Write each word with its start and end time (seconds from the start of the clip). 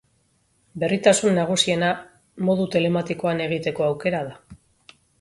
Berritasun 0.83 1.37
nagusiena 1.41 1.91
modu 2.49 2.67
telematikoan 2.77 3.47
egiteko 3.49 3.89
aukera 3.93 4.27
da. 4.33 4.39